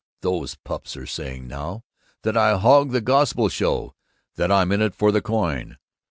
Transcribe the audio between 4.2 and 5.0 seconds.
that I'm in it